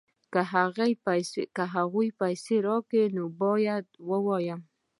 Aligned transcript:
که 0.33 0.41
هغوی 1.75 2.03
پیسې 2.21 2.55
راکوي 2.67 3.03
نو 3.15 3.23
باید 3.41 3.85
ووایو 4.09 4.57